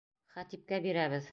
[0.37, 1.29] Хәтипкә бирәбеҙ.